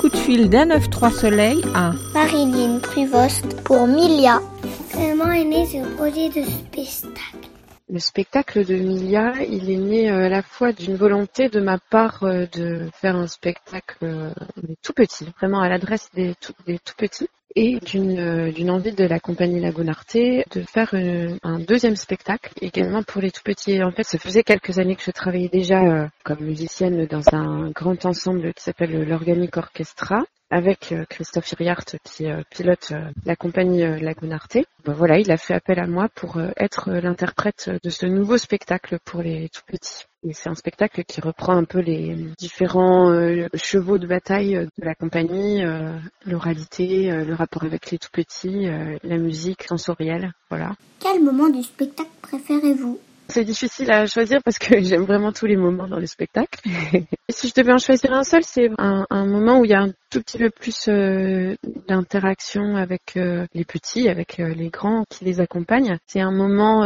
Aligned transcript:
coup 0.00 0.08
de 0.08 0.16
fil 0.16 0.48
d'un 0.48 0.64
9-3 0.64 1.12
Soleil 1.12 1.62
à 1.74 1.92
Marilyn 2.14 2.78
Privost 2.78 3.62
pour 3.64 3.86
Milia. 3.86 4.40
Comment 4.94 5.30
est 5.30 5.44
né 5.44 5.66
ce 5.66 5.94
projet 5.94 6.30
de 6.30 6.42
spectacle 6.42 7.50
le 7.92 7.98
spectacle 7.98 8.64
de 8.64 8.76
Milia, 8.76 9.42
il 9.42 9.68
est 9.68 9.76
né 9.76 10.10
euh, 10.10 10.26
à 10.26 10.28
la 10.28 10.42
fois 10.42 10.72
d'une 10.72 10.94
volonté 10.94 11.48
de 11.48 11.58
ma 11.58 11.78
part 11.78 12.22
euh, 12.22 12.46
de 12.52 12.88
faire 12.94 13.16
un 13.16 13.26
spectacle 13.26 13.98
euh, 14.04 14.30
tout 14.80 14.92
petit, 14.92 15.26
vraiment 15.36 15.60
à 15.60 15.68
l'adresse 15.68 16.08
des 16.14 16.36
tout, 16.40 16.54
des 16.68 16.78
tout 16.78 16.94
petits, 16.96 17.28
et 17.56 17.78
d'une 17.80 18.50
d'une 18.52 18.70
envie 18.70 18.92
de 18.92 19.04
la 19.04 19.20
compagnie 19.20 19.60
Lagunarte 19.60 20.16
de 20.16 20.62
faire 20.62 20.94
un 21.42 21.58
deuxième 21.58 21.96
spectacle 21.96 22.52
également 22.60 23.02
pour 23.02 23.20
les 23.22 23.30
tout 23.30 23.42
petits. 23.44 23.82
En 23.82 23.90
fait, 23.90 24.04
ça 24.04 24.18
faisait 24.18 24.42
quelques 24.42 24.78
années 24.78 24.96
que 24.96 25.02
je 25.04 25.10
travaillais 25.10 25.48
déjà 25.48 26.08
comme 26.24 26.40
musicienne 26.40 27.06
dans 27.06 27.22
un 27.32 27.70
grand 27.70 28.04
ensemble 28.06 28.52
qui 28.54 28.62
s'appelle 28.62 29.08
l'Organic 29.08 29.56
Orchestra 29.56 30.24
avec 30.50 30.92
euh, 30.92 31.04
Christophe 31.08 31.52
Iriart 31.52 31.84
qui 32.04 32.26
euh, 32.26 32.42
pilote 32.50 32.90
euh, 32.92 33.10
la 33.24 33.36
compagnie 33.36 33.82
Lagunarte. 34.00 34.58
Ben 34.84 34.92
voilà, 34.92 35.18
il 35.18 35.30
a 35.30 35.36
fait 35.36 35.54
appel 35.54 35.78
à 35.78 35.86
moi 35.86 36.08
pour 36.14 36.40
être 36.56 36.90
l'interprète 36.90 37.70
de 37.82 37.90
ce 37.90 38.06
nouveau 38.06 38.38
spectacle 38.38 38.98
pour 39.04 39.22
les 39.22 39.48
tout 39.50 39.62
petits. 39.66 40.06
Et 40.26 40.32
c'est 40.32 40.48
un 40.48 40.54
spectacle 40.54 41.04
qui 41.04 41.20
reprend 41.20 41.54
un 41.54 41.64
peu 41.64 41.80
les 41.80 42.16
différents 42.38 43.14
chevaux 43.54 43.98
de 43.98 44.06
bataille 44.06 44.54
de 44.54 44.84
la 44.84 44.94
compagnie, 44.94 45.62
l'oralité, 46.24 47.10
le 47.10 47.34
rapport 47.34 47.64
avec 47.64 47.90
les 47.90 47.98
tout 47.98 48.10
petits, 48.10 48.68
la 49.02 49.18
musique 49.18 49.64
sensorielle, 49.64 50.32
voilà. 50.48 50.72
Quel 50.98 51.22
moment 51.22 51.50
du 51.50 51.62
spectacle 51.62 52.10
préférez-vous? 52.22 52.98
C'est 53.30 53.44
difficile 53.44 53.90
à 53.90 54.06
choisir 54.06 54.42
parce 54.42 54.58
que 54.58 54.80
j'aime 54.82 55.04
vraiment 55.04 55.32
tous 55.32 55.46
les 55.46 55.56
moments 55.56 55.86
dans 55.88 55.98
le 55.98 56.06
spectacle. 56.06 56.60
si 57.30 57.48
je 57.48 57.54
devais 57.54 57.72
en 57.72 57.78
choisir 57.78 58.12
un 58.12 58.24
seul, 58.24 58.42
c'est 58.42 58.70
un, 58.78 59.26
moment 59.26 59.60
où 59.60 59.64
il 59.64 59.70
y 59.70 59.74
a 59.74 59.80
un 59.80 59.92
tout 60.10 60.20
petit 60.20 60.38
peu 60.38 60.50
plus 60.50 60.88
euh, 60.88 61.54
d'interaction 61.88 62.76
avec 62.76 63.16
euh, 63.16 63.46
les 63.54 63.64
petits, 63.64 64.08
avec 64.08 64.40
euh, 64.40 64.48
les 64.48 64.68
grands 64.68 65.04
qui 65.08 65.24
les 65.24 65.40
accompagnent. 65.40 65.98
C'est 66.06 66.20
un 66.20 66.32
moment 66.32 66.80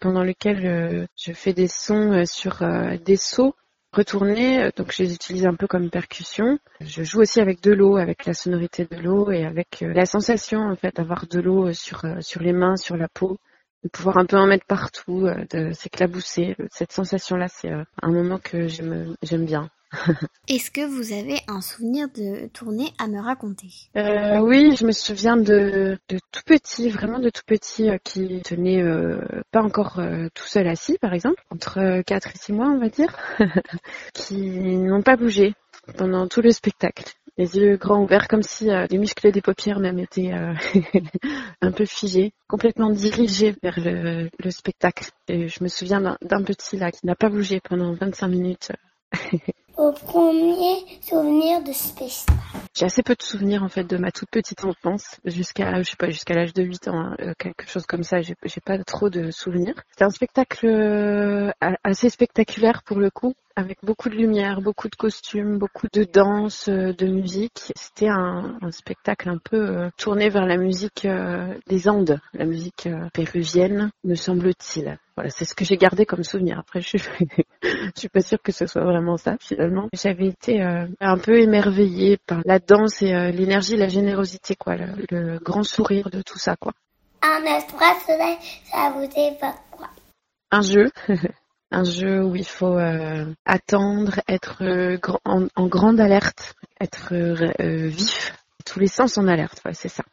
pendant 0.00 0.22
lequel 0.22 1.06
je 1.16 1.32
fais 1.32 1.52
des 1.52 1.68
sons 1.68 2.24
sur 2.26 2.62
des 3.04 3.16
sauts 3.16 3.54
retournés, 3.92 4.70
donc 4.76 4.92
je 4.92 5.04
les 5.04 5.14
utilise 5.14 5.46
un 5.46 5.54
peu 5.54 5.68
comme 5.68 5.88
percussion. 5.88 6.58
Je 6.80 7.04
joue 7.04 7.20
aussi 7.20 7.40
avec 7.40 7.62
de 7.62 7.72
l'eau, 7.72 7.96
avec 7.96 8.26
la 8.26 8.34
sonorité 8.34 8.86
de 8.90 8.96
l'eau 8.96 9.30
et 9.30 9.44
avec 9.44 9.80
la 9.80 10.04
sensation 10.04 10.60
en 10.60 10.74
fait 10.74 10.96
d'avoir 10.96 11.26
de 11.26 11.40
l'eau 11.40 11.72
sur 11.72 12.02
sur 12.20 12.42
les 12.42 12.52
mains, 12.52 12.76
sur 12.76 12.96
la 12.96 13.08
peau 13.08 13.38
de 13.84 13.88
pouvoir 13.90 14.16
un 14.16 14.26
peu 14.26 14.36
en 14.36 14.46
mettre 14.46 14.66
partout, 14.66 15.26
euh, 15.26 15.44
de 15.50 15.72
s'éclabousser. 15.72 16.56
Cette 16.70 16.92
sensation-là, 16.92 17.48
c'est 17.48 17.70
euh, 17.70 17.84
un 18.02 18.10
moment 18.10 18.38
que 18.38 18.66
j'aime 18.66 19.44
bien. 19.44 19.68
Est-ce 20.48 20.70
que 20.72 20.84
vous 20.84 21.12
avez 21.12 21.38
un 21.46 21.60
souvenir 21.60 22.08
de 22.08 22.48
tournée 22.48 22.92
à 22.98 23.06
me 23.06 23.20
raconter? 23.20 23.68
Euh, 23.96 24.40
Oui, 24.40 24.74
je 24.76 24.84
me 24.86 24.90
souviens 24.90 25.36
de, 25.36 25.98
de, 26.08 26.18
tout 26.32 26.42
petit, 26.46 26.88
vraiment 26.88 27.20
de 27.20 27.30
tout 27.30 27.42
petit, 27.46 27.90
qui 28.02 28.40
tenait 28.42 28.82
pas 29.52 29.62
encore 29.62 30.00
tout 30.34 30.46
seul 30.46 30.66
assis, 30.66 30.98
par 30.98 31.12
exemple, 31.14 31.40
entre 31.50 32.02
4 32.02 32.28
et 32.34 32.38
6 32.38 32.52
mois, 32.54 32.66
on 32.66 32.80
va 32.80 32.88
dire, 32.88 33.16
qui 34.14 34.76
n'ont 34.76 35.02
pas 35.02 35.16
bougé 35.16 35.54
pendant 35.96 36.26
tout 36.26 36.40
le 36.40 36.50
spectacle 36.50 37.04
les 37.36 37.56
yeux 37.56 37.76
grands 37.76 38.02
ouverts, 38.02 38.28
comme 38.28 38.42
si 38.42 38.70
euh, 38.70 38.86
les 38.90 38.98
muscles 38.98 39.32
des 39.32 39.40
paupières 39.40 39.80
même 39.80 39.98
étaient 39.98 40.32
euh, 40.32 40.54
un 41.60 41.72
peu 41.72 41.84
figés, 41.84 42.32
complètement 42.48 42.90
dirigés 42.90 43.54
vers 43.62 43.78
le, 43.78 44.30
le 44.38 44.50
spectacle. 44.50 45.10
Et 45.28 45.48
je 45.48 45.62
me 45.62 45.68
souviens 45.68 46.00
d'un 46.00 46.42
petit 46.42 46.76
là 46.76 46.90
qui 46.90 47.06
n'a 47.06 47.14
pas 47.14 47.28
bougé 47.28 47.60
pendant 47.60 47.92
25 47.92 48.28
minutes. 48.28 48.72
Au 49.76 49.92
premier 49.92 50.84
souvenir 51.00 51.62
de 51.62 51.72
Space 51.72 52.26
J'ai 52.74 52.86
assez 52.86 53.02
peu 53.02 53.14
de 53.14 53.22
souvenirs 53.22 53.62
en 53.62 53.68
fait 53.68 53.84
de 53.84 53.96
ma 53.96 54.10
toute 54.10 54.30
petite 54.30 54.64
enfance 54.64 55.20
jusqu'à 55.24 55.82
je 55.82 55.90
sais 55.90 55.96
pas 55.96 56.10
jusqu'à 56.10 56.34
l'âge 56.34 56.54
de 56.54 56.62
8 56.62 56.88
ans 56.88 56.98
hein, 56.98 57.16
euh, 57.20 57.32
quelque 57.38 57.68
chose 57.68 57.86
comme 57.86 58.02
ça 58.02 58.20
j'ai 58.20 58.34
pas 58.64 58.78
trop 58.84 59.10
de 59.10 59.30
souvenirs. 59.30 59.74
C'était 59.90 60.04
un 60.04 60.10
spectacle 60.10 61.52
assez 61.82 62.10
spectaculaire 62.10 62.82
pour 62.82 62.98
le 62.98 63.10
coup 63.10 63.34
avec 63.56 63.78
beaucoup 63.82 64.08
de 64.08 64.16
lumière, 64.16 64.60
beaucoup 64.60 64.88
de 64.88 64.96
costumes, 64.96 65.58
beaucoup 65.58 65.86
de 65.92 66.04
danse, 66.04 66.68
euh, 66.68 66.92
de 66.92 67.06
musique. 67.06 67.72
C'était 67.76 68.08
un, 68.08 68.58
spectacle 68.70 69.28
un 69.28 69.38
peu 69.38 69.56
euh, 69.56 69.90
tourné 69.96 70.28
vers 70.28 70.46
la 70.46 70.56
musique 70.56 71.04
euh, 71.04 71.54
des 71.68 71.88
Andes, 71.88 72.20
la 72.32 72.46
musique 72.46 72.88
péruvienne, 73.12 73.90
me 74.02 74.14
semble-t-il. 74.14 74.98
Voilà, 75.16 75.30
c'est 75.30 75.44
ce 75.44 75.54
que 75.54 75.64
j'ai 75.64 75.76
gardé 75.76 76.06
comme 76.06 76.24
souvenir. 76.24 76.58
Après, 76.58 76.80
je 76.80 76.96
suis, 76.98 77.00
je 77.62 77.90
suis 77.96 78.08
pas 78.08 78.20
sûre 78.20 78.42
que 78.42 78.52
ce 78.52 78.66
soit 78.66 78.84
vraiment 78.84 79.16
ça 79.16 79.36
finalement. 79.40 79.88
J'avais 79.92 80.26
été 80.26 80.60
un 80.62 81.18
peu 81.18 81.38
émerveillée 81.40 82.18
par 82.26 82.40
la 82.44 82.58
danse 82.58 83.02
et 83.02 83.12
l'énergie, 83.32 83.76
la 83.76 83.88
générosité, 83.88 84.56
quoi, 84.56 84.76
le, 84.76 84.86
le, 85.10 85.38
grand 85.38 85.62
sourire 85.62 86.10
de 86.10 86.22
tout 86.22 86.38
ça, 86.38 86.56
quoi. 86.56 86.72
Un 87.22 87.42
espresso, 87.44 88.12
ça 88.70 88.92
vous 88.94 89.04
évoque 89.04 89.54
quoi? 89.70 89.88
Un 90.50 90.62
jeu. 90.62 90.90
un 91.74 91.84
jeu 91.84 92.24
où 92.24 92.36
il 92.36 92.46
faut 92.46 92.78
euh, 92.78 93.26
attendre, 93.44 94.20
être 94.28 94.62
euh, 94.62 94.96
en, 95.24 95.66
grande 95.66 96.00
alerte, 96.00 96.54
être 96.80 97.12
euh, 97.12 97.88
vif, 97.88 98.32
tous 98.64 98.78
les 98.78 98.86
sens 98.86 99.18
en 99.18 99.26
alerte, 99.26 99.60
c'est 99.72 99.88
ça. 99.88 100.04